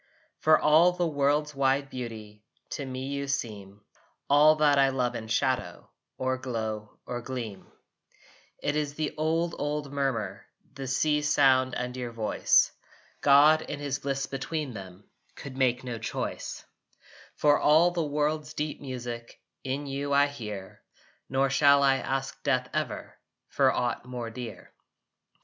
For 0.39 0.59
all 0.59 0.93
the 0.93 1.05
world's 1.05 1.53
wide 1.53 1.91
beauty 1.91 2.43
To 2.71 2.83
me 2.87 3.05
you 3.09 3.27
seem, 3.27 3.81
All 4.31 4.55
that 4.55 4.79
I 4.79 4.89
love 4.89 5.13
in 5.13 5.27
shadow 5.27 5.91
Or 6.17 6.39
glow 6.39 6.97
or 7.05 7.21
gleam. 7.21 7.67
It 8.63 8.75
is 8.75 8.95
the 8.95 9.13
old 9.15 9.53
old 9.59 9.93
murmur, 9.93 10.47
The 10.73 10.87
sea's 10.87 11.31
sound 11.31 11.75
and 11.75 11.95
your 11.95 12.11
voice. 12.11 12.71
God 13.21 13.61
in 13.61 13.77
his 13.79 13.99
Bliss 13.99 14.25
between 14.25 14.73
them 14.73 15.03
Could 15.35 15.55
make 15.55 15.83
no 15.83 15.99
choice. 15.99 16.65
For 17.35 17.59
all 17.59 17.91
the 17.91 18.01
world's 18.03 18.55
deep 18.55 18.81
music 18.81 19.39
In 19.63 19.85
you 19.85 20.13
I 20.13 20.25
hear: 20.25 20.81
Nor 21.29 21.51
shall 21.51 21.83
I 21.83 21.97
ask 21.97 22.41
death, 22.41 22.67
ever, 22.73 23.19
For 23.49 23.71
aught 23.71 24.03
more 24.03 24.31
dear. 24.31 24.73